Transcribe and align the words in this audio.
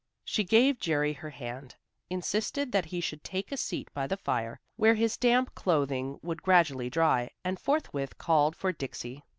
She 0.25 0.43
gave 0.43 0.79
Jerry 0.79 1.13
her 1.13 1.29
hand, 1.29 1.75
insisted 2.09 2.71
that 2.71 2.85
he 2.85 2.99
should 3.01 3.23
take 3.23 3.51
a 3.51 3.55
seat 3.57 3.87
by 3.93 4.07
the 4.07 4.17
fire, 4.17 4.59
where 4.75 4.95
his 4.95 5.15
damp 5.15 5.53
clothing 5.53 6.17
would 6.23 6.41
gradually 6.41 6.89
dry, 6.89 7.29
and 7.43 7.59
forthwith 7.59 8.17
called 8.17 8.55
for 8.55 8.71
"Dixie." 8.71 9.21